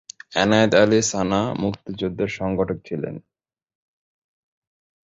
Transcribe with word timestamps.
এনায়েত 0.35 0.73
আলী 0.81 0.99
সানা 1.03 1.41
মুক্তিযুদ্ধের 1.61 2.29
সংগঠক 2.39 2.77
ছিলেন। 2.87 3.15